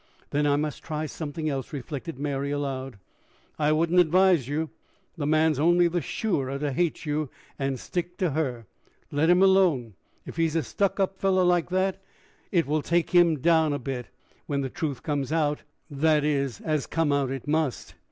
[0.31, 2.97] "Then I must try something else," reflected Mary aloud.
[3.59, 4.71] "I wouldn't advise you.
[5.15, 8.65] The man's only the surer to hate you and stick to her.
[9.11, 9.93] Let him alone.
[10.25, 12.01] If he's a stuck up fellow like that,
[12.51, 14.07] it will take him down a bit
[14.47, 17.93] when the truth comes out, that is, as come out it must.